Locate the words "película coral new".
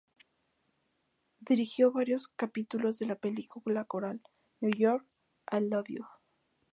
3.13-4.71